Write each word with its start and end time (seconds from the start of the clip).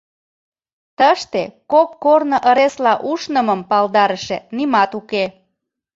Тыште 0.97 1.41
кок 1.71 1.89
корно 2.03 2.37
ыресла 2.49 2.93
ушнымым 3.11 3.61
палдарыше 3.69 4.37
нимат 4.57 4.91
уке. 4.99 5.25